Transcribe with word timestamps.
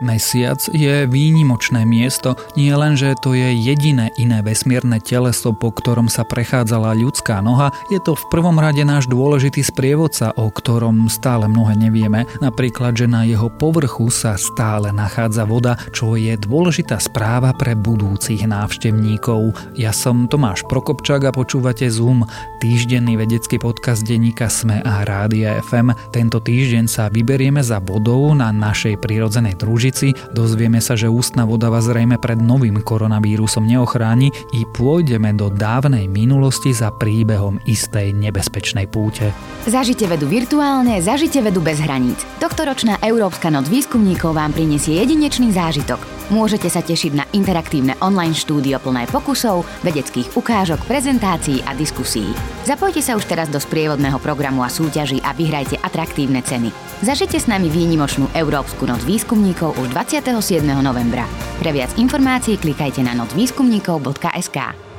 Mesiac 0.00 0.56
je 0.72 1.04
výnimočné 1.04 1.84
miesto, 1.84 2.32
nie 2.56 2.72
len, 2.72 2.96
že 2.96 3.12
to 3.20 3.36
je 3.36 3.52
jediné 3.52 4.08
iné 4.16 4.40
vesmírne 4.40 4.96
teleso, 4.96 5.52
po 5.52 5.68
ktorom 5.68 6.08
sa 6.08 6.24
prechádzala 6.24 6.96
ľudská 6.96 7.44
noha, 7.44 7.68
je 7.92 8.00
to 8.00 8.16
v 8.16 8.24
prvom 8.32 8.56
rade 8.56 8.80
náš 8.80 9.04
dôležitý 9.12 9.60
sprievodca, 9.60 10.32
o 10.40 10.48
ktorom 10.48 11.12
stále 11.12 11.52
mnohé 11.52 11.76
nevieme. 11.76 12.24
Napríklad, 12.40 12.96
že 12.96 13.04
na 13.04 13.28
jeho 13.28 13.52
povrchu 13.52 14.08
sa 14.08 14.40
stále 14.40 14.88
nachádza 14.88 15.44
voda, 15.44 15.76
čo 15.92 16.16
je 16.16 16.32
dôležitá 16.32 16.96
správa 16.96 17.52
pre 17.52 17.76
budúcich 17.76 18.48
návštevníkov. 18.48 19.52
Ja 19.76 19.92
som 19.92 20.24
Tomáš 20.32 20.64
Prokopčák 20.64 21.28
a 21.28 21.36
počúvate 21.36 21.84
Zoom, 21.92 22.24
týždenný 22.64 23.20
vedecký 23.20 23.60
podcast 23.60 24.00
denníka 24.08 24.48
Sme 24.48 24.80
a 24.80 25.04
Rádia 25.04 25.60
FM. 25.60 25.92
Tento 26.08 26.40
týždeň 26.40 26.88
sa 26.88 27.12
vyberieme 27.12 27.60
za 27.60 27.84
vodou 27.84 28.32
na 28.32 28.48
našej 28.48 28.96
prírodzenej 28.96 29.60
druži 29.60 29.89
Košici, 29.90 30.14
dozvieme 30.30 30.78
sa, 30.78 30.94
že 30.94 31.10
ústna 31.10 31.42
voda 31.42 31.66
vás 31.66 31.90
zrejme 31.90 32.14
pred 32.22 32.38
novým 32.38 32.78
koronavírusom 32.78 33.66
neochráni 33.66 34.30
i 34.54 34.62
pôjdeme 34.62 35.34
do 35.34 35.50
dávnej 35.50 36.06
minulosti 36.06 36.70
za 36.70 36.94
príbehom 36.94 37.58
istej 37.66 38.14
nebezpečnej 38.14 38.86
púte. 38.86 39.34
Zažite 39.66 40.06
vedu 40.06 40.30
virtuálne, 40.30 41.02
zažite 41.02 41.42
vedu 41.42 41.58
bez 41.58 41.82
hraníc. 41.82 42.22
Tohtoročná 42.38 43.02
Európska 43.02 43.50
noc 43.50 43.66
výskumníkov 43.66 44.30
vám 44.30 44.54
prinesie 44.54 44.94
jedinečný 44.94 45.50
zážitok. 45.50 46.19
Môžete 46.30 46.70
sa 46.70 46.78
tešiť 46.78 47.12
na 47.18 47.26
interaktívne 47.34 47.98
online 47.98 48.38
štúdio 48.38 48.78
plné 48.78 49.10
pokusov, 49.10 49.66
vedeckých 49.82 50.38
ukážok, 50.38 50.86
prezentácií 50.86 51.58
a 51.66 51.74
diskusí. 51.74 52.30
Zapojte 52.62 53.02
sa 53.02 53.18
už 53.18 53.26
teraz 53.26 53.50
do 53.50 53.58
sprievodného 53.58 54.22
programu 54.22 54.62
a 54.62 54.70
súťaží 54.70 55.18
a 55.26 55.34
vyhrajte 55.34 55.82
atraktívne 55.82 56.38
ceny. 56.46 56.70
Zažite 57.02 57.42
s 57.42 57.50
nami 57.50 57.66
výnimočnú 57.66 58.30
Európsku 58.30 58.86
noc 58.86 59.02
výskumníkov 59.02 59.74
už 59.82 59.90
27. 59.90 60.62
novembra. 60.78 61.26
Pre 61.58 61.70
viac 61.74 61.90
informácií 61.98 62.62
klikajte 62.62 63.02
na 63.02 63.18
nocvýskumníkov.sk. 63.18 64.89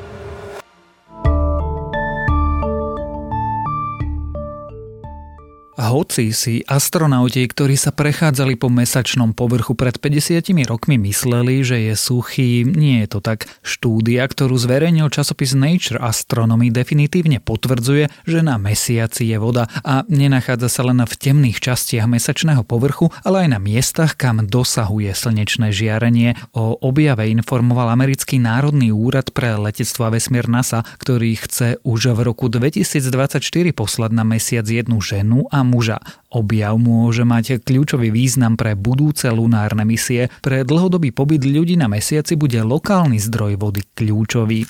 Hoci 5.80 6.36
si 6.36 6.60
astronauti, 6.68 7.48
ktorí 7.48 7.80
sa 7.80 7.96
prechádzali 7.96 8.60
po 8.60 8.68
mesačnom 8.68 9.32
povrchu 9.32 9.72
pred 9.72 9.96
50 9.96 10.68
rokmi 10.68 11.00
mysleli, 11.00 11.64
že 11.64 11.80
je 11.88 11.96
suchý, 11.96 12.68
nie 12.68 13.08
je 13.08 13.08
to 13.08 13.20
tak. 13.24 13.48
Štúdia, 13.64 14.28
ktorú 14.28 14.60
zverejnil 14.60 15.08
časopis 15.08 15.56
Nature 15.56 16.04
Astronomy 16.04 16.76
definitívne 16.76 17.40
potvrdzuje, 17.40 18.12
že 18.28 18.40
na 18.44 18.60
mesiaci 18.60 19.32
je 19.32 19.40
voda 19.40 19.72
a 19.88 20.04
nenachádza 20.12 20.68
sa 20.68 20.84
len 20.84 21.00
v 21.08 21.14
temných 21.16 21.64
častiach 21.64 22.04
mesačného 22.04 22.68
povrchu, 22.68 23.08
ale 23.24 23.48
aj 23.48 23.56
na 23.56 23.60
miestach, 23.64 24.20
kam 24.20 24.44
dosahuje 24.44 25.16
slnečné 25.16 25.72
žiarenie. 25.72 26.36
O 26.52 26.76
objave 26.84 27.32
informoval 27.32 27.96
americký 27.96 28.44
národný 28.44 28.92
úrad 28.92 29.32
pre 29.32 29.56
letectvo 29.56 30.04
a 30.04 30.12
vesmír 30.12 30.52
NASA, 30.52 30.84
ktorý 31.00 31.32
chce 31.40 31.80
už 31.88 32.12
v 32.12 32.28
roku 32.28 32.52
2024 32.52 33.40
poslať 33.72 34.12
na 34.12 34.28
mesiac 34.28 34.68
jednu 34.68 35.00
ženu 35.00 35.48
a 35.48 35.61
muža. 35.64 36.02
Objav 36.32 36.78
môže 36.78 37.26
mať 37.28 37.62
kľúčový 37.62 38.10
význam 38.10 38.56
pre 38.56 38.74
budúce 38.74 39.28
lunárne 39.30 39.84
misie. 39.84 40.32
Pre 40.42 40.64
dlhodobý 40.66 41.12
pobyt 41.12 41.44
ľudí 41.44 41.78
na 41.78 41.92
mesiaci 41.92 42.38
bude 42.40 42.60
lokálny 42.62 43.20
zdroj 43.20 43.60
vody 43.60 43.84
kľúčový. 43.94 44.66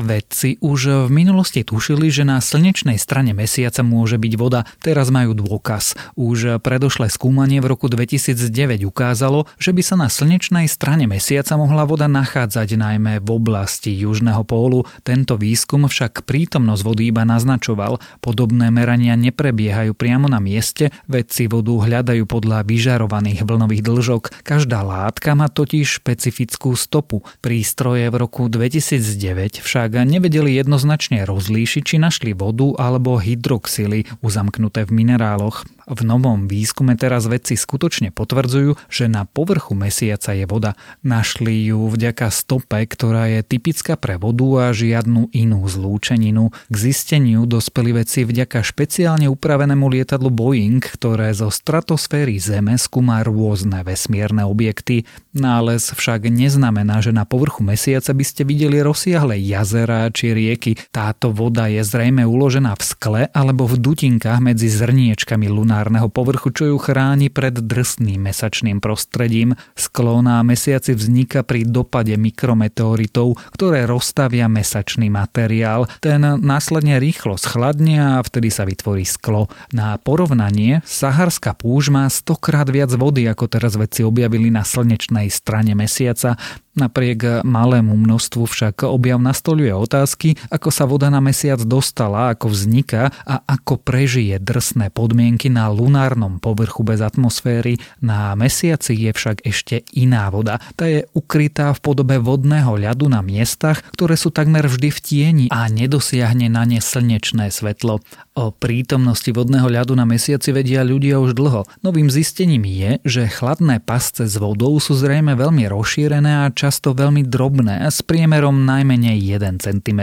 Vedci 0.00 0.56
už 0.64 1.04
v 1.04 1.10
minulosti 1.12 1.60
tušili, 1.60 2.08
že 2.08 2.24
na 2.24 2.40
slnečnej 2.40 2.96
strane 2.96 3.36
mesiaca 3.36 3.84
môže 3.84 4.16
byť 4.16 4.32
voda, 4.40 4.64
teraz 4.80 5.12
majú 5.12 5.36
dôkaz. 5.36 5.92
Už 6.16 6.64
predošlé 6.64 7.12
skúmanie 7.12 7.60
v 7.60 7.76
roku 7.76 7.92
2009 7.92 8.88
ukázalo, 8.88 9.44
že 9.60 9.76
by 9.76 9.82
sa 9.84 10.00
na 10.00 10.08
slnečnej 10.08 10.64
strane 10.64 11.04
mesiaca 11.04 11.60
mohla 11.60 11.84
voda 11.84 12.08
nachádzať 12.08 12.72
najmä 12.72 13.20
v 13.20 13.28
oblasti 13.36 13.92
južného 13.92 14.40
pólu. 14.48 14.88
Tento 15.04 15.36
výskum 15.36 15.84
však 15.84 16.24
prítomnosť 16.24 16.82
vody 16.88 17.12
iba 17.12 17.28
naznačoval. 17.28 18.00
Podobné 18.24 18.72
merania 18.72 19.12
neprebiehajú 19.12 19.92
priamo 19.92 20.24
na 20.24 20.40
mieste, 20.40 20.88
vedci 21.04 21.52
vodu 21.52 21.76
hľadajú 21.76 22.24
podľa 22.24 22.64
vyžarovaných 22.64 23.44
vlnových 23.44 23.84
dlžok. 23.84 24.22
Každá 24.40 24.80
látka 24.80 25.36
má 25.36 25.52
totiž 25.52 26.00
špecifickú 26.00 26.72
stopu. 26.80 27.20
Prístroje 27.44 28.08
v 28.08 28.16
roku 28.16 28.48
2009 28.48 29.60
však 29.60 29.81
však 29.82 29.98
nevedeli 30.06 30.54
jednoznačne 30.62 31.26
rozlíšiť, 31.26 31.82
či 31.82 31.96
našli 31.98 32.38
vodu 32.38 32.70
alebo 32.78 33.18
hydroxily 33.18 34.06
uzamknuté 34.22 34.86
v 34.86 34.94
mineráloch. 34.94 35.66
V 35.92 36.08
novom 36.08 36.48
výskume 36.48 36.96
teraz 36.96 37.28
vedci 37.28 37.52
skutočne 37.52 38.16
potvrdzujú, 38.16 38.80
že 38.88 39.12
na 39.12 39.28
povrchu 39.28 39.76
mesiaca 39.76 40.32
je 40.32 40.48
voda. 40.48 40.72
Našli 41.04 41.68
ju 41.68 41.84
vďaka 41.84 42.32
stope, 42.32 42.80
ktorá 42.80 43.28
je 43.28 43.44
typická 43.44 44.00
pre 44.00 44.16
vodu 44.16 44.48
a 44.64 44.66
žiadnu 44.72 45.28
inú 45.36 45.60
zlúčeninu. 45.68 46.48
K 46.72 46.74
zisteniu 46.74 47.44
dospeli 47.44 47.92
vedci 47.92 48.24
vďaka 48.24 48.64
špeciálne 48.64 49.28
upravenému 49.28 49.84
lietadlu 49.84 50.32
Boeing, 50.32 50.80
ktoré 50.80 51.28
zo 51.36 51.52
stratosféry 51.52 52.40
Zeme 52.40 52.80
skúma 52.80 53.20
rôzne 53.20 53.84
vesmierne 53.84 54.48
objekty. 54.48 55.04
Nález 55.36 55.92
však 55.92 56.32
neznamená, 56.32 57.04
že 57.04 57.12
na 57.12 57.28
povrchu 57.28 57.60
mesiaca 57.60 58.16
by 58.16 58.24
ste 58.24 58.48
videli 58.48 58.80
rozsiahle 58.80 59.36
jazera 59.44 60.08
či 60.08 60.32
rieky. 60.32 60.80
Táto 60.88 61.36
voda 61.36 61.68
je 61.68 61.84
zrejme 61.84 62.24
uložená 62.24 62.72
v 62.80 62.82
skle 62.82 63.22
alebo 63.36 63.68
v 63.68 63.76
dutinkách 63.76 64.40
medzi 64.40 64.72
zrniečkami 64.72 65.52
luna 65.52 65.81
lunárneho 65.82 66.14
povrchu, 66.14 66.54
čo 66.54 66.64
ju 66.70 66.78
chráni 66.78 67.26
pred 67.26 67.58
drsným 67.58 68.30
mesačným 68.30 68.78
prostredím. 68.78 69.58
Sklo 69.74 70.22
na 70.22 70.38
mesiaci 70.46 70.94
vzniká 70.94 71.42
pri 71.42 71.66
dopade 71.66 72.14
mikrometeoritov, 72.14 73.34
ktoré 73.50 73.90
rozstavia 73.90 74.46
mesačný 74.46 75.10
materiál. 75.10 75.90
Ten 75.98 76.22
následne 76.22 77.02
rýchlo 77.02 77.34
schladne 77.34 77.98
a 77.98 78.22
vtedy 78.22 78.54
sa 78.54 78.62
vytvorí 78.62 79.02
sklo. 79.02 79.50
Na 79.74 79.98
porovnanie, 79.98 80.86
Saharská 80.86 81.58
púž 81.58 81.90
má 81.90 82.06
stokrát 82.06 82.70
viac 82.70 82.94
vody, 82.94 83.26
ako 83.26 83.50
teraz 83.50 83.74
vedci 83.74 84.06
objavili 84.06 84.54
na 84.54 84.62
slnečnej 84.62 85.34
strane 85.34 85.74
mesiaca. 85.74 86.38
Napriek 86.72 87.44
malému 87.44 87.92
množstvu 87.92 88.48
však 88.48 88.88
objav 88.88 89.20
nastoluje 89.20 89.76
otázky, 89.76 90.40
ako 90.48 90.72
sa 90.72 90.88
voda 90.88 91.12
na 91.12 91.20
mesiac 91.20 91.60
dostala, 91.60 92.32
ako 92.32 92.48
vzniká 92.48 93.12
a 93.28 93.44
ako 93.44 93.76
prežije 93.76 94.40
drsné 94.40 94.88
podmienky 94.88 95.52
na 95.52 95.68
lunárnom 95.68 96.40
povrchu 96.40 96.80
bez 96.80 97.04
atmosféry. 97.04 97.76
Na 98.00 98.32
mesiaci 98.32 98.96
je 98.96 99.12
však 99.12 99.44
ešte 99.44 99.84
iná 99.92 100.32
voda. 100.32 100.64
Tá 100.72 100.88
je 100.88 101.04
ukrytá 101.12 101.76
v 101.76 101.82
podobe 101.84 102.16
vodného 102.16 102.80
ľadu 102.80 103.04
na 103.12 103.20
miestach, 103.20 103.84
ktoré 103.92 104.16
sú 104.16 104.32
takmer 104.32 104.64
vždy 104.64 104.88
v 104.88 104.98
tieni 105.04 105.46
a 105.52 105.68
nedosiahne 105.68 106.48
na 106.48 106.64
ne 106.64 106.80
slnečné 106.80 107.52
svetlo. 107.52 108.00
O 108.32 108.48
prítomnosti 108.48 109.28
vodného 109.28 109.68
ľadu 109.68 109.92
na 109.92 110.08
mesiaci 110.08 110.56
vedia 110.56 110.80
ľudia 110.80 111.20
už 111.20 111.36
dlho. 111.36 111.68
Novým 111.84 112.08
zistením 112.08 112.64
je, 112.64 112.96
že 113.04 113.28
chladné 113.28 113.84
pasce 113.84 114.24
s 114.24 114.40
vodou 114.40 114.72
sú 114.80 114.96
zrejme 114.96 115.36
veľmi 115.36 115.68
rozšírené 115.68 116.48
a 116.48 116.52
často 116.62 116.94
veľmi 116.94 117.26
drobné, 117.26 117.82
s 117.90 118.06
priemerom 118.06 118.62
najmenej 118.62 119.18
1 119.34 119.58
cm. 119.58 120.00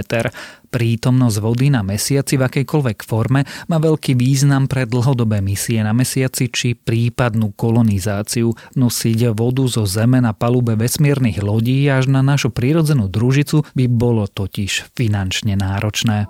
Prítomnosť 0.67 1.37
vody 1.39 1.71
na 1.71 1.81
mesiaci 1.81 2.35
v 2.35 2.45
akejkoľvek 2.45 2.99
forme 3.07 3.47
má 3.71 3.77
veľký 3.79 4.19
význam 4.19 4.67
pre 4.67 4.83
dlhodobé 4.83 5.39
misie 5.39 5.79
na 5.79 5.95
mesiaci 5.95 6.51
či 6.51 6.75
prípadnú 6.75 7.55
kolonizáciu. 7.55 8.51
Nosiť 8.75 9.31
vodu 9.31 9.63
zo 9.71 9.87
Zeme 9.87 10.19
na 10.19 10.35
palube 10.35 10.75
vesmírnych 10.75 11.39
lodí 11.39 11.87
až 11.87 12.11
na 12.11 12.19
našu 12.19 12.51
prírodzenú 12.51 13.07
družicu 13.07 13.63
by 13.71 13.85
bolo 13.87 14.27
totiž 14.27 14.91
finančne 14.93 15.55
náročné. 15.55 16.27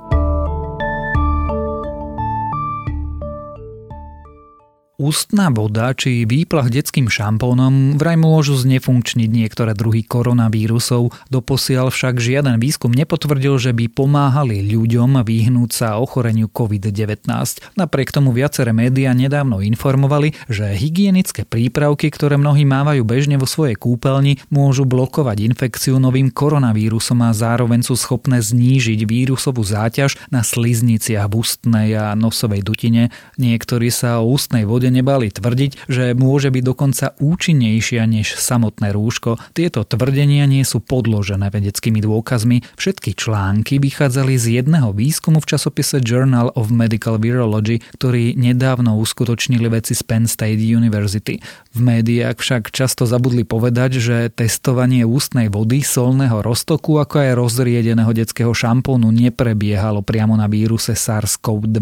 Ústna 5.00 5.48
voda 5.48 5.96
či 5.96 6.28
výplach 6.28 6.68
detským 6.68 7.08
šampónom 7.08 7.96
vraj 7.96 8.20
môžu 8.20 8.60
znefunkčniť 8.60 9.32
niektoré 9.32 9.72
druhy 9.72 10.04
koronavírusov, 10.04 11.16
doposiaľ 11.32 11.88
však 11.88 12.20
žiaden 12.20 12.60
výskum 12.60 12.92
nepotvrdil, 12.92 13.56
že 13.64 13.72
by 13.72 13.88
pomáhali 13.96 14.60
ľuďom 14.60 15.24
vyhnúť 15.24 15.72
sa 15.72 16.04
ochoreniu 16.04 16.52
COVID-19. 16.52 17.32
Napriek 17.80 18.12
tomu 18.12 18.36
viaceré 18.36 18.76
médiá 18.76 19.16
nedávno 19.16 19.64
informovali, 19.64 20.36
že 20.52 20.68
hygienické 20.76 21.48
prípravky, 21.48 22.12
ktoré 22.12 22.36
mnohí 22.36 22.68
mávajú 22.68 23.08
bežne 23.08 23.40
vo 23.40 23.48
svojej 23.48 23.80
kúpeľni, 23.80 24.44
môžu 24.52 24.84
blokovať 24.84 25.48
infekciu 25.48 25.96
novým 25.96 26.28
koronavírusom 26.28 27.24
a 27.24 27.32
zároveň 27.32 27.88
sú 27.88 27.96
schopné 27.96 28.44
znížiť 28.44 29.08
vírusovú 29.08 29.64
záťaž 29.64 30.20
na 30.28 30.44
slizniciach 30.44 31.32
v 31.32 31.40
ústnej 31.40 31.90
a 31.96 32.12
nosovej 32.20 32.68
dutine. 32.68 33.16
Niektorí 33.40 33.88
sa 33.96 34.20
o 34.20 34.36
ústnej 34.36 34.68
vode 34.68 34.89
nebali 34.90 35.32
tvrdiť, 35.32 35.90
že 35.90 36.18
môže 36.18 36.50
byť 36.54 36.64
dokonca 36.66 37.06
účinnejšia 37.18 38.04
než 38.10 38.36
samotné 38.36 38.92
rúško. 38.92 39.38
Tieto 39.56 39.86
tvrdenia 39.86 40.50
nie 40.50 40.66
sú 40.66 40.82
podložené 40.84 41.50
vedeckými 41.50 42.02
dôkazmi. 42.04 42.66
Všetky 42.76 43.16
články 43.16 43.78
vychádzali 43.78 44.36
z 44.36 44.62
jedného 44.62 44.92
výskumu 44.94 45.40
v 45.40 45.50
časopise 45.56 46.02
Journal 46.04 46.52
of 46.54 46.74
Medical 46.74 47.22
Virology, 47.22 47.82
ktorý 47.98 48.36
nedávno 48.36 48.98
uskutočnili 49.00 49.70
veci 49.70 49.94
z 49.96 50.02
Penn 50.04 50.26
State 50.26 50.62
University. 50.62 51.40
V 51.74 51.80
médiách 51.80 52.42
však 52.42 52.74
často 52.74 53.06
zabudli 53.06 53.46
povedať, 53.46 54.02
že 54.02 54.34
testovanie 54.34 55.06
ústnej 55.06 55.48
vody, 55.54 55.86
solného 55.86 56.42
roztoku 56.42 56.98
ako 56.98 57.22
aj 57.22 57.38
rozriedeného 57.38 58.12
detského 58.12 58.52
šampónu 58.52 59.14
neprebiehalo 59.14 60.02
priamo 60.02 60.34
na 60.34 60.50
víruse 60.50 60.98
SARS-CoV-2. 60.98 61.80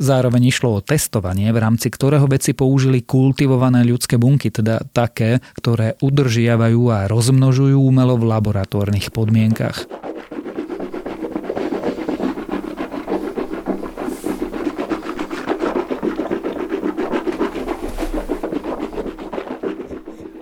Zároveň 0.00 0.42
išlo 0.48 0.78
o 0.78 0.84
testovanie, 0.84 1.52
v 1.52 1.58
rámci 1.60 1.92
ktorého 1.92 2.24
vedci 2.46 2.54
použili 2.54 3.02
kultivované 3.02 3.82
ľudské 3.82 4.14
bunky, 4.22 4.54
teda 4.54 4.78
také, 4.94 5.42
ktoré 5.58 5.98
udržiavajú 5.98 6.94
a 6.94 7.10
rozmnožujú 7.10 7.74
umelo 7.74 8.14
v 8.14 8.30
laboratórnych 8.30 9.10
podmienkach. 9.10 9.90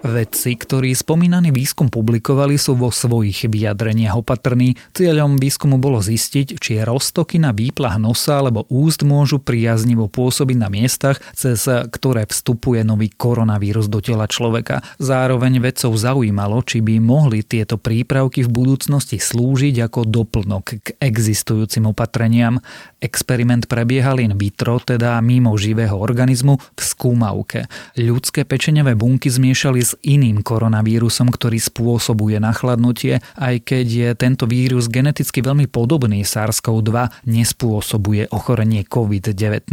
Vedci, 0.04 0.52
ktorí 0.52 0.92
spomínaný 0.92 1.48
výskum 1.48 1.88
publikovali, 1.88 2.60
sú 2.60 2.76
vo 2.76 2.92
svojich 2.92 3.48
vyjadreniach 3.48 4.20
opatrní. 4.20 4.76
Cieľom 4.92 5.40
výskumu 5.40 5.80
bolo 5.80 6.04
zistiť, 6.04 6.60
či 6.60 6.84
roztoky 6.84 7.40
na 7.40 7.56
výplah 7.56 7.96
nosa 7.96 8.44
alebo 8.44 8.68
úst 8.68 9.00
môžu 9.00 9.40
priaznivo 9.40 10.12
pôsobiť 10.12 10.60
na 10.60 10.68
miestach, 10.68 11.24
cez 11.32 11.64
ktoré 11.64 12.28
vstupuje 12.28 12.84
nový 12.84 13.08
koronavírus 13.16 13.88
do 13.88 14.04
tela 14.04 14.28
človeka. 14.28 14.84
Zároveň 15.00 15.64
vedcov 15.64 15.96
zaujímalo, 15.96 16.60
či 16.68 16.84
by 16.84 17.00
mohli 17.00 17.40
tieto 17.40 17.80
prípravky 17.80 18.44
v 18.44 18.52
budúcnosti 18.52 19.16
slúžiť 19.16 19.88
ako 19.88 20.04
doplnok 20.04 20.84
k 20.84 20.86
existujúcim 21.00 21.88
opatreniam. 21.88 22.60
Experiment 23.00 23.64
prebiehal 23.72 24.20
in 24.20 24.36
vitro, 24.36 24.76
teda 24.84 25.16
mimo 25.24 25.56
živého 25.56 25.96
organizmu, 25.96 26.60
v 26.60 26.82
skúmavke. 26.84 27.72
Ľudské 27.96 28.44
pečeňové 28.44 28.92
bunky 28.92 29.32
zmiešali 29.32 29.80
s 29.80 29.93
iným 30.00 30.40
koronavírusom, 30.40 31.30
ktorý 31.30 31.60
spôsobuje 31.60 32.40
nachladnutie, 32.40 33.20
aj 33.36 33.54
keď 33.62 33.86
je 33.86 34.08
tento 34.16 34.48
vírus 34.48 34.88
geneticky 34.88 35.44
veľmi 35.44 35.68
podobný 35.68 36.24
SARS-CoV-2, 36.24 37.28
nespôsobuje 37.28 38.32
ochorenie 38.32 38.82
COVID-19. 38.88 39.68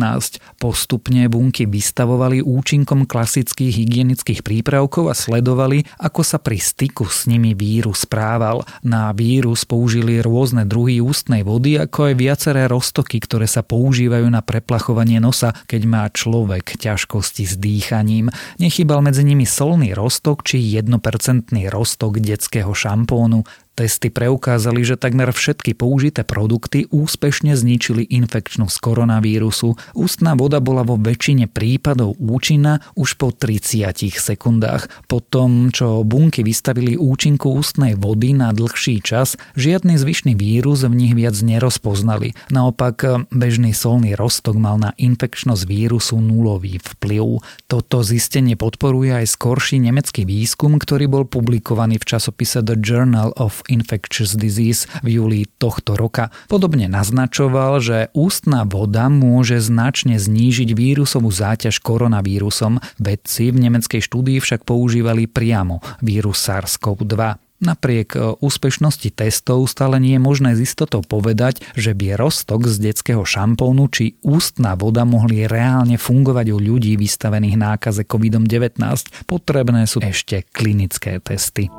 Postupne 0.60 1.32
bunky 1.32 1.64
vystavovali 1.66 2.44
účinkom 2.44 3.08
klasických 3.08 3.72
hygienických 3.72 4.44
prípravkov 4.44 5.08
a 5.08 5.16
sledovali, 5.16 5.88
ako 5.98 6.22
sa 6.22 6.38
pri 6.42 6.60
styku 6.60 7.08
s 7.08 7.26
nimi 7.32 7.56
vírus 7.56 8.04
správal. 8.04 8.68
Na 8.84 9.16
vírus 9.16 9.64
použili 9.64 10.20
rôzne 10.20 10.68
druhy 10.68 11.00
ústnej 11.00 11.48
vody, 11.48 11.80
ako 11.80 12.12
aj 12.12 12.14
viaceré 12.20 12.68
roztoky, 12.68 13.24
ktoré 13.24 13.48
sa 13.48 13.64
používajú 13.64 14.28
na 14.28 14.44
preplachovanie 14.44 15.24
nosa, 15.24 15.56
keď 15.70 15.82
má 15.88 16.04
človek 16.12 16.76
ťažkosti 16.76 17.48
s 17.48 17.56
dýchaním. 17.56 18.28
Nechybal 18.60 19.00
medzi 19.00 19.24
nimi 19.24 19.48
solný 19.48 19.96
roz 19.96 20.11
roztok 20.12 20.44
či 20.44 20.60
1% 20.76 21.56
roztok 21.72 22.20
detského 22.20 22.76
šampónu. 22.76 23.48
Testy 23.72 24.12
preukázali, 24.12 24.84
že 24.84 25.00
takmer 25.00 25.32
všetky 25.32 25.80
použité 25.80 26.28
produkty 26.28 26.92
úspešne 26.92 27.56
zničili 27.56 28.04
infekčnú 28.04 28.68
z 28.68 28.78
koronavírusu. 28.84 29.80
Ústna 29.96 30.36
voda 30.36 30.60
bola 30.60 30.84
vo 30.84 31.00
väčšine 31.00 31.48
prípadov 31.48 32.20
účinná 32.20 32.84
už 33.00 33.16
po 33.16 33.32
30 33.32 33.96
sekundách. 34.12 34.92
Po 35.08 35.24
tom, 35.24 35.72
čo 35.72 36.04
bunky 36.04 36.44
vystavili 36.44 37.00
účinku 37.00 37.48
ústnej 37.48 37.96
vody 37.96 38.36
na 38.36 38.52
dlhší 38.52 39.00
čas, 39.00 39.40
žiadny 39.56 39.96
zvyšný 39.96 40.36
vírus 40.36 40.84
v 40.84 40.92
nich 40.92 41.16
viac 41.16 41.40
nerozpoznali. 41.40 42.36
Naopak, 42.52 43.32
bežný 43.32 43.72
solný 43.72 44.20
roztok 44.20 44.60
mal 44.60 44.84
na 44.84 44.92
infekčnosť 45.00 45.64
vírusu 45.64 46.20
nulový 46.20 46.84
vplyv. 46.84 47.40
Toto 47.72 48.04
zistenie 48.04 48.60
podporuje 48.60 49.24
aj 49.24 49.32
skorší 49.32 49.80
nemecký 49.80 50.28
výskum, 50.28 50.76
ktorý 50.76 51.08
bol 51.08 51.24
publikovaný 51.24 52.04
v 52.04 52.08
časopise 52.12 52.60
The 52.60 52.76
Journal 52.76 53.32
of 53.40 53.61
Infectious 53.70 54.34
Disease 54.40 54.88
v 55.06 55.22
júli 55.22 55.46
tohto 55.60 55.94
roka. 55.94 56.34
Podobne 56.48 56.88
naznačoval, 56.88 57.84
že 57.84 57.98
ústna 58.16 58.66
voda 58.66 59.12
môže 59.12 59.60
značne 59.62 60.18
znížiť 60.18 60.74
vírusovú 60.74 61.30
záťaž 61.30 61.84
koronavírusom. 61.84 62.82
Vedci 62.98 63.54
v 63.54 63.68
nemeckej 63.68 64.02
štúdii 64.02 64.42
však 64.42 64.66
používali 64.66 65.28
priamo 65.30 65.84
vírus 66.02 66.42
SARS-CoV-2. 66.48 67.52
Napriek 67.62 68.18
e, 68.18 68.42
úspešnosti 68.42 69.14
testov 69.14 69.70
stále 69.70 70.02
nie 70.02 70.18
je 70.18 70.22
možné 70.26 70.58
z 70.58 70.66
istotou 70.66 71.06
povedať, 71.06 71.62
že 71.78 71.94
by 71.94 72.18
roztok 72.18 72.66
z 72.66 72.90
detského 72.90 73.22
šampónu 73.22 73.86
či 73.94 74.18
ústna 74.26 74.74
voda 74.74 75.06
mohli 75.06 75.46
reálne 75.46 76.02
fungovať 76.02 76.50
u 76.50 76.58
ľudí 76.58 76.98
vystavených 76.98 77.62
nákaze 77.62 78.02
COVID-19. 78.10 78.82
Potrebné 79.30 79.86
sú 79.86 80.02
ešte 80.02 80.42
klinické 80.50 81.22
testy. 81.22 81.70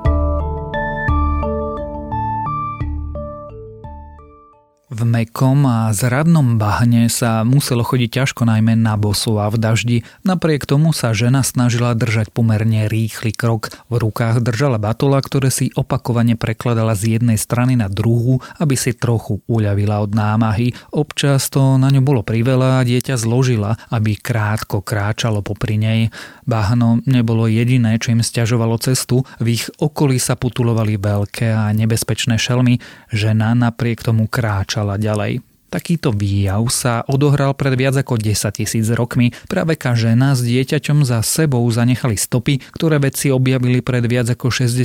V 4.92 5.08
mekom 5.08 5.64
a 5.64 5.88
zradnom 5.96 6.60
bahne 6.60 7.08
sa 7.08 7.48
muselo 7.48 7.80
chodiť 7.80 8.20
ťažko 8.20 8.44
najmä 8.44 8.76
na 8.76 9.00
bosu 9.00 9.40
a 9.40 9.48
v 9.48 9.56
daždi. 9.56 9.98
Napriek 10.20 10.68
tomu 10.68 10.92
sa 10.92 11.16
žena 11.16 11.40
snažila 11.40 11.96
držať 11.96 12.28
pomerne 12.28 12.92
rýchly 12.92 13.32
krok. 13.32 13.72
V 13.88 13.96
rukách 13.96 14.44
držala 14.44 14.76
batola, 14.76 15.24
ktoré 15.24 15.48
si 15.48 15.72
opakovane 15.72 16.36
prekladala 16.36 16.92
z 16.92 17.16
jednej 17.16 17.40
strany 17.40 17.72
na 17.72 17.88
druhú, 17.88 18.44
aby 18.60 18.76
si 18.76 18.92
trochu 18.92 19.40
uľavila 19.48 20.04
od 20.04 20.12
námahy. 20.12 20.76
Občas 20.92 21.48
to 21.48 21.80
na 21.80 21.88
ňu 21.88 22.04
bolo 22.04 22.20
priveľa 22.20 22.84
a 22.84 22.84
dieťa 22.84 23.16
zložila, 23.16 23.80
aby 23.88 24.20
krátko 24.20 24.84
kráčalo 24.84 25.40
popri 25.40 25.80
nej. 25.80 26.12
Bahno 26.44 27.00
nebolo 27.08 27.48
jediné, 27.48 27.96
čo 27.96 28.12
im 28.12 28.20
stiažovalo 28.20 28.76
cestu. 28.76 29.24
V 29.40 29.56
ich 29.56 29.72
okolí 29.80 30.20
sa 30.20 30.36
putulovali 30.36 31.00
veľké 31.00 31.48
a 31.48 31.72
nebezpečné 31.72 32.36
šelmy. 32.36 32.76
Žena 33.08 33.56
napriek 33.56 34.04
tomu 34.04 34.28
kráčala 34.28 34.81
kráčala 34.82 34.98
ďalej. 34.98 35.32
Takýto 35.72 36.12
výjav 36.12 36.68
sa 36.68 37.00
odohral 37.08 37.56
pred 37.56 37.72
viac 37.80 37.96
ako 37.96 38.20
10 38.20 38.60
tisíc 38.60 38.92
rokmi. 38.92 39.32
Praveká 39.48 39.96
žena 39.96 40.36
s 40.36 40.44
dieťaťom 40.44 41.00
za 41.00 41.24
sebou 41.24 41.64
zanechali 41.72 42.20
stopy, 42.20 42.60
ktoré 42.76 43.00
vedci 43.00 43.32
objavili 43.32 43.80
pred 43.80 44.04
viac 44.04 44.28
ako 44.28 44.52
60 44.52 44.76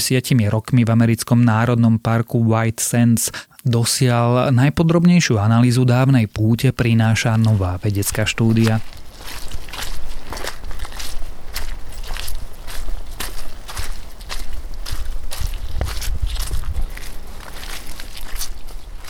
rokmi 0.48 0.88
v 0.88 0.94
americkom 0.96 1.44
národnom 1.44 2.00
parku 2.00 2.40
White 2.40 2.80
Sands. 2.80 3.36
Dosiaľ 3.68 4.56
najpodrobnejšiu 4.56 5.36
analýzu 5.36 5.84
dávnej 5.84 6.32
púte 6.32 6.72
prináša 6.72 7.36
nová 7.36 7.76
vedecká 7.84 8.24
štúdia. 8.24 8.80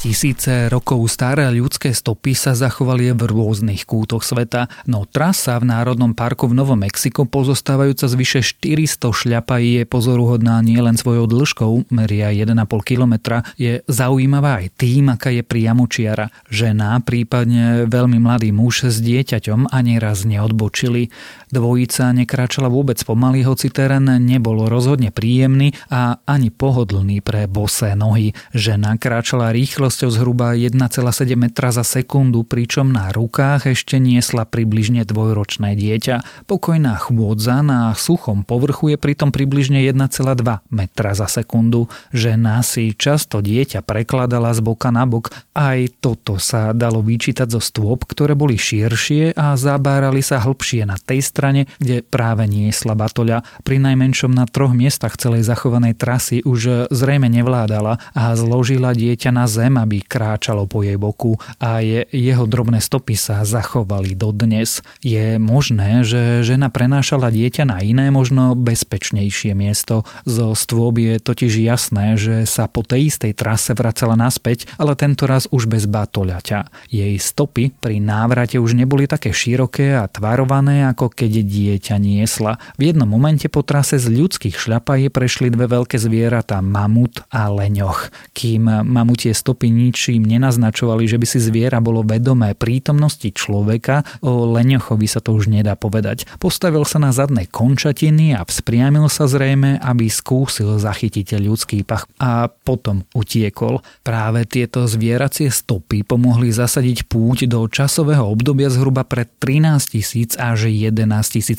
Tisíce 0.08 0.72
rokov 0.72 1.04
staré 1.12 1.52
ľudské 1.52 1.92
stopy 1.92 2.32
sa 2.32 2.56
zachovali 2.56 3.12
v 3.12 3.28
rôznych 3.28 3.84
kútoch 3.84 4.24
sveta, 4.24 4.72
no 4.88 5.04
trasa 5.04 5.60
v 5.60 5.68
Národnom 5.68 6.16
parku 6.16 6.48
v 6.48 6.56
Novom 6.56 6.80
Mexiku 6.80 7.28
pozostávajúca 7.28 8.08
z 8.08 8.16
vyše 8.16 8.40
400 8.40 9.04
šľapají 9.04 9.84
je 9.84 9.84
pozoruhodná 9.84 10.64
nielen 10.64 10.96
svojou 10.96 11.28
dĺžkou, 11.28 11.92
meria 11.92 12.32
1,5 12.32 12.56
km, 12.88 13.44
je 13.60 13.84
zaujímavá 13.84 14.64
aj 14.64 14.80
tým, 14.80 15.12
aká 15.12 15.28
je 15.28 15.44
priamočiara. 15.44 16.32
Žena, 16.48 17.04
prípadne 17.04 17.84
veľmi 17.92 18.16
mladý 18.24 18.56
muž 18.56 18.88
s 18.88 19.04
dieťaťom 19.04 19.76
ani 19.76 20.00
raz 20.00 20.24
neodbočili. 20.24 21.12
Dvojica 21.52 22.16
nekračala 22.16 22.72
vôbec 22.72 22.96
pomaly, 23.04 23.44
hoci 23.44 23.68
terén 23.76 24.08
nebol 24.24 24.72
rozhodne 24.72 25.12
príjemný 25.12 25.76
a 25.92 26.24
ani 26.24 26.48
pohodlný 26.48 27.20
pre 27.20 27.52
bosé 27.52 27.92
nohy. 28.00 28.32
Žena 28.56 28.96
kráčala 28.96 29.52
rýchlosť 29.52 29.97
rýchlosťou 29.98 30.14
zhruba 30.14 30.54
1,7 30.54 31.34
metra 31.34 31.74
za 31.74 31.82
sekundu, 31.82 32.46
pričom 32.46 32.94
na 32.94 33.10
rukách 33.10 33.74
ešte 33.74 33.98
niesla 33.98 34.46
približne 34.46 35.02
dvojročné 35.02 35.74
dieťa. 35.74 36.46
Pokojná 36.46 37.02
chôdza 37.02 37.66
na 37.66 37.98
suchom 37.98 38.46
povrchu 38.46 38.94
je 38.94 38.98
pritom 39.02 39.34
približne 39.34 39.82
1,2 39.82 40.38
metra 40.70 41.18
za 41.18 41.26
sekundu. 41.26 41.90
Žena 42.14 42.62
si 42.62 42.94
často 42.94 43.42
dieťa 43.42 43.82
prekladala 43.82 44.54
z 44.54 44.62
boka 44.62 44.94
na 44.94 45.10
bok. 45.10 45.34
Aj 45.58 45.82
toto 45.98 46.38
sa 46.38 46.78
dalo 46.78 47.02
vyčítať 47.02 47.50
zo 47.50 47.58
stôp, 47.58 48.06
ktoré 48.06 48.38
boli 48.38 48.54
širšie 48.54 49.34
a 49.34 49.58
zabárali 49.58 50.22
sa 50.22 50.38
hlbšie 50.46 50.86
na 50.86 51.02
tej 51.02 51.26
strane, 51.26 51.66
kde 51.82 52.06
práve 52.06 52.46
niesla 52.46 52.94
batoľa. 52.94 53.42
Pri 53.66 53.82
najmenšom 53.82 54.30
na 54.30 54.46
troch 54.46 54.78
miestach 54.78 55.18
celej 55.18 55.42
zachovanej 55.50 55.98
trasy 55.98 56.46
už 56.46 56.94
zrejme 56.94 57.34
nevládala 57.34 57.98
a 58.14 58.38
zložila 58.38 58.94
dieťa 58.94 59.34
na 59.34 59.50
zem 59.50 59.77
aby 59.78 60.02
kráčalo 60.02 60.66
po 60.66 60.82
jej 60.82 60.98
boku 60.98 61.38
a 61.62 61.80
je, 61.86 62.04
jeho 62.10 62.50
drobné 62.50 62.82
stopy 62.82 63.14
sa 63.14 63.46
zachovali 63.46 64.18
dodnes. 64.18 64.82
Je 65.06 65.38
možné, 65.38 66.02
že 66.02 66.42
žena 66.42 66.74
prenášala 66.74 67.30
dieťa 67.30 67.64
na 67.70 67.80
iné, 67.86 68.10
možno 68.10 68.58
bezpečnejšie 68.58 69.54
miesto. 69.54 70.04
Zo 70.26 70.58
stôb 70.58 70.98
je 70.98 71.22
totiž 71.22 71.54
jasné, 71.62 72.18
že 72.18 72.50
sa 72.50 72.66
po 72.66 72.82
tej 72.82 73.14
istej 73.14 73.38
trase 73.38 73.78
vracala 73.78 74.18
naspäť, 74.18 74.66
ale 74.82 74.98
tento 74.98 75.30
raz 75.30 75.46
už 75.52 75.70
bez 75.70 75.86
batoľaťa. 75.86 76.90
Jej 76.90 77.16
stopy 77.22 77.72
pri 77.78 78.02
návrate 78.02 78.58
už 78.58 78.74
neboli 78.74 79.06
také 79.06 79.30
široké 79.32 79.96
a 79.96 80.10
tvarované, 80.10 80.88
ako 80.90 81.14
keď 81.14 81.46
dieťa 81.46 81.96
niesla. 82.02 82.58
V 82.76 82.90
jednom 82.90 83.08
momente 83.08 83.48
po 83.52 83.62
trase 83.62 84.02
z 84.02 84.10
ľudských 84.10 84.58
šľapají 84.58 85.12
prešli 85.12 85.52
dve 85.54 85.68
veľké 85.68 86.00
zvieratá, 86.00 86.64
mamut 86.64 87.22
a 87.30 87.52
leňoch. 87.52 88.10
Kým 88.34 88.88
mamutie 88.88 89.36
stopy 89.36 89.67
ničím 89.68 90.24
nenaznačovali, 90.26 91.08
že 91.08 91.18
by 91.20 91.26
si 91.28 91.40
zviera 91.40 91.80
bolo 91.84 92.04
vedomé 92.04 92.54
prítomnosti 92.54 93.30
človeka, 93.32 94.04
o 94.24 94.50
leňochovi 94.56 95.08
sa 95.08 95.20
to 95.24 95.36
už 95.36 95.52
nedá 95.52 95.76
povedať. 95.76 96.26
Postavil 96.38 96.84
sa 96.84 97.00
na 97.00 97.12
zadné 97.12 97.50
končatiny 97.50 98.36
a 98.38 98.44
vzpriamil 98.44 99.08
sa 99.12 99.28
zrejme, 99.28 99.80
aby 99.80 100.08
skúsil 100.08 100.80
zachytiť 100.80 101.38
ľudský 101.38 101.84
pach 101.84 102.08
a 102.18 102.48
potom 102.48 103.04
utiekol. 103.14 103.82
Práve 104.04 104.48
tieto 104.48 104.86
zvieracie 104.86 105.52
stopy 105.52 106.04
pomohli 106.04 106.50
zasadiť 106.54 107.08
púť 107.08 107.50
do 107.50 107.66
časového 107.68 108.26
obdobia 108.28 108.70
zhruba 108.70 109.04
pred 109.08 109.28
13 109.40 109.94
tisíc 109.94 110.34
až 110.38 110.70
11 110.72 111.08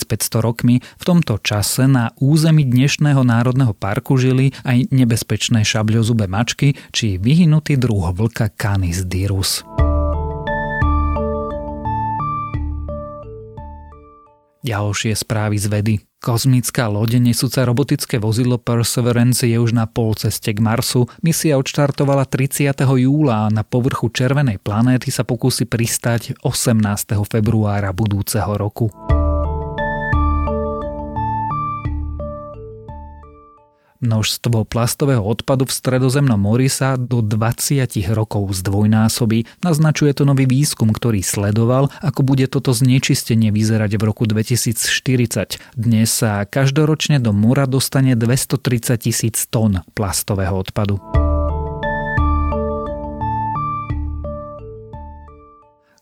500 0.05 0.45
rokmi. 0.45 0.81
V 0.81 1.05
tomto 1.05 1.39
čase 1.43 1.87
na 1.91 2.15
území 2.23 2.63
dnešného 2.63 3.23
národného 3.25 3.75
parku 3.75 4.17
žili 4.21 4.55
aj 4.63 4.91
nebezpečné 4.95 5.63
šabľozube 5.67 6.31
mačky 6.31 6.79
či 6.95 7.19
vyhynutý 7.19 7.77
druh 7.81 7.98
vlka 8.01 8.55
Canis 8.55 9.03
dirus. 9.03 9.67
Ďalšie 14.63 15.15
správy 15.15 15.57
z 15.57 15.67
vedy. 15.71 15.95
Kozmická 16.19 16.91
loď 16.91 17.23
nesúca 17.23 17.63
robotické 17.63 18.19
vozidlo 18.19 18.59
Perseverance 18.59 19.47
je 19.47 19.55
už 19.55 19.71
na 19.71 19.87
polceste 19.87 20.51
k 20.51 20.59
Marsu. 20.59 21.07
Misia 21.23 21.55
odštartovala 21.57 22.27
30. 22.27 22.75
júla 22.75 23.47
a 23.47 23.53
na 23.55 23.63
povrchu 23.63 24.11
červenej 24.11 24.59
planéty 24.59 25.15
sa 25.15 25.23
pokusí 25.23 25.71
pristať 25.71 26.35
18. 26.43 26.83
februára 27.23 27.95
budúceho 27.95 28.51
roku. 28.59 28.91
Množstvo 33.99 34.63
plastového 34.63 35.27
odpadu 35.27 35.67
v 35.67 35.75
stredozemnom 35.75 36.39
mori 36.39 36.71
sa 36.71 36.95
do 36.95 37.19
20 37.19 37.91
rokov 38.15 38.55
zdvojnásobí. 38.63 39.67
Naznačuje 39.67 40.15
to 40.15 40.23
nový 40.23 40.47
výskum, 40.47 40.95
ktorý 40.95 41.19
sledoval, 41.19 41.91
ako 41.99 42.23
bude 42.23 42.47
toto 42.47 42.71
znečistenie 42.71 43.51
vyzerať 43.51 43.99
v 43.99 44.03
roku 44.07 44.23
2040. 44.31 45.59
Dnes 45.75 46.09
sa 46.15 46.47
každoročne 46.47 47.19
do 47.19 47.35
mora 47.35 47.67
dostane 47.67 48.15
230 48.15 49.03
tisíc 49.03 49.51
tón 49.51 49.83
plastového 49.99 50.55
odpadu. 50.55 51.03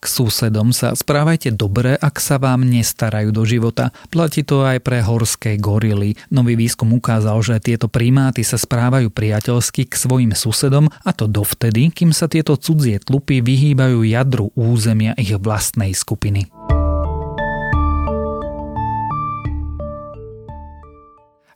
Susedom 0.08 0.72
sa 0.72 0.96
správajte 0.96 1.52
dobre, 1.52 1.94
ak 2.00 2.16
sa 2.16 2.40
vám 2.40 2.64
nestarajú 2.64 3.30
do 3.30 3.44
života. 3.44 3.92
Platí 4.08 4.42
to 4.42 4.64
aj 4.64 4.80
pre 4.80 5.04
horské 5.04 5.60
gorily. 5.60 6.16
Nový 6.32 6.56
výskum 6.56 6.96
ukázal, 6.96 7.38
že 7.44 7.62
tieto 7.62 7.86
primáty 7.92 8.40
sa 8.46 8.56
správajú 8.56 9.12
priateľsky 9.12 9.86
k 9.86 9.94
svojim 9.94 10.32
susedom 10.32 10.88
a 11.04 11.10
to 11.12 11.28
dovtedy, 11.28 11.92
kým 11.92 12.16
sa 12.16 12.26
tieto 12.26 12.56
cudzie 12.56 13.02
tlupy 13.02 13.44
vyhýbajú 13.44 14.06
jadru 14.06 14.48
územia 14.56 15.12
ich 15.20 15.36
vlastnej 15.36 15.92
skupiny. 15.92 16.55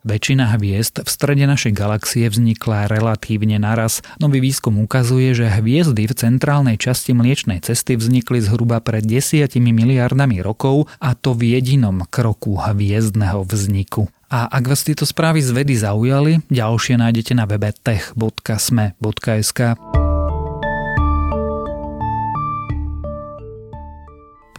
Väčšina 0.01 0.57
hviezd 0.57 1.05
v 1.05 1.09
strede 1.09 1.45
našej 1.45 1.77
galaxie 1.77 2.25
vznikla 2.25 2.89
relatívne 2.89 3.61
naraz. 3.61 4.01
Nový 4.17 4.41
výskum 4.41 4.81
ukazuje, 4.81 5.37
že 5.37 5.45
hviezdy 5.45 6.09
v 6.09 6.17
centrálnej 6.17 6.81
časti 6.81 7.13
Mliečnej 7.13 7.61
cesty 7.61 7.93
vznikli 7.93 8.41
zhruba 8.41 8.81
pred 8.81 9.05
desiatimi 9.05 9.69
miliardami 9.69 10.41
rokov 10.41 10.89
a 10.97 11.13
to 11.13 11.37
v 11.37 11.53
jedinom 11.53 12.09
kroku 12.09 12.57
hviezdneho 12.57 13.45
vzniku. 13.45 14.09
A 14.31 14.49
ak 14.49 14.73
vás 14.73 14.81
tieto 14.87 15.05
správy 15.05 15.43
z 15.43 15.53
vedy 15.53 15.75
zaujali, 15.77 16.39
ďalšie 16.49 16.97
nájdete 16.97 17.35
na 17.37 17.45
webe 17.45 17.69
tech.sme.sk. 17.69 19.59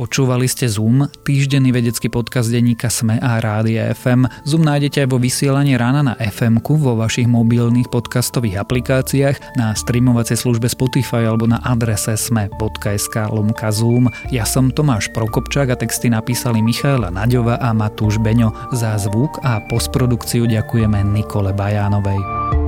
Počúvali 0.03 0.51
ste 0.51 0.67
Zoom, 0.67 1.07
týždenný 1.23 1.71
vedecký 1.71 2.11
podcast 2.11 2.51
denníka 2.51 2.91
Sme 2.91 3.23
a 3.23 3.39
Rádia 3.39 3.95
FM. 3.95 4.27
Zoom 4.43 4.67
nájdete 4.67 5.07
aj 5.07 5.09
vo 5.15 5.23
vysielaní 5.23 5.79
rána 5.79 6.03
na 6.03 6.19
fm 6.19 6.59
vo 6.59 6.99
vašich 6.99 7.31
mobilných 7.31 7.87
podcastových 7.87 8.67
aplikáciách, 8.67 9.55
na 9.55 9.71
streamovacej 9.71 10.43
službe 10.43 10.67
Spotify 10.67 11.31
alebo 11.31 11.47
na 11.47 11.63
adrese 11.63 12.19
sme.sk 12.19 13.15
lomka 13.31 13.71
Zoom. 13.71 14.11
Ja 14.35 14.43
som 14.43 14.75
Tomáš 14.75 15.07
Prokopčák 15.15 15.71
a 15.71 15.79
texty 15.79 16.11
napísali 16.11 16.59
Michaela 16.67 17.15
Naďova 17.15 17.63
a 17.63 17.71
Matúš 17.71 18.19
Beňo. 18.19 18.51
Za 18.75 18.99
zvuk 18.99 19.39
a 19.47 19.63
postprodukciu 19.71 20.51
ďakujeme 20.51 20.99
Nikole 21.15 21.55
Bajánovej. 21.55 22.62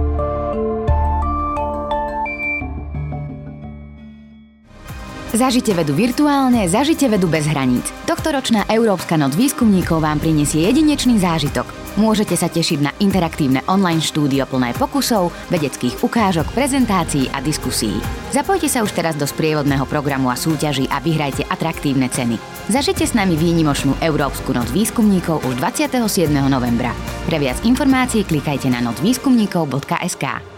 Zažite 5.35 5.75
vedu 5.75 5.99
virtuálne, 5.99 6.63
zažite 6.71 7.11
vedu 7.11 7.27
bez 7.27 7.51
hraníc. 7.51 7.91
Tohtoročná 8.07 8.71
Európska 8.71 9.19
noc 9.19 9.35
výskumníkov 9.35 9.99
vám 9.99 10.23
prinesie 10.23 10.63
jedinečný 10.63 11.19
zážitok. 11.19 11.67
Môžete 11.99 12.39
sa 12.39 12.47
tešiť 12.47 12.79
na 12.79 12.95
interaktívne 13.03 13.67
online 13.67 13.99
štúdio 13.99 14.47
plné 14.47 14.79
pokusov, 14.79 15.35
vedeckých 15.51 16.07
ukážok, 16.07 16.55
prezentácií 16.55 17.27
a 17.35 17.43
diskusí. 17.43 17.99
Zapojte 18.31 18.71
sa 18.71 18.87
už 18.87 18.95
teraz 18.95 19.19
do 19.19 19.27
sprievodného 19.27 19.83
programu 19.91 20.31
a 20.31 20.39
súťaží 20.39 20.87
a 20.87 21.03
vyhrajte 21.03 21.51
atraktívne 21.51 22.07
ceny. 22.07 22.39
Zažite 22.71 23.03
s 23.03 23.19
nami 23.19 23.35
výnimočnú 23.35 23.99
Európsku 24.07 24.55
noc 24.55 24.71
výskumníkov 24.71 25.43
už 25.51 25.59
27. 25.59 26.31
novembra. 26.47 26.95
Pre 27.27 27.43
viac 27.43 27.59
informácií 27.67 28.23
klikajte 28.23 28.71
na 28.71 28.79
nocvýskumníkov.sk. 28.87 30.54